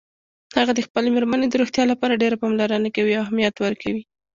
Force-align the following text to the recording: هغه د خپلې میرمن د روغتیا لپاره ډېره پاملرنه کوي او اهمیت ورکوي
هغه 0.57 0.71
د 0.75 0.79
خپلې 0.87 1.09
میرمن 1.15 1.41
د 1.49 1.53
روغتیا 1.61 1.83
لپاره 1.91 2.19
ډېره 2.23 2.39
پاملرنه 2.41 2.89
کوي 2.95 3.13
او 3.15 3.23
اهمیت 3.25 3.55
ورکوي 3.59 4.03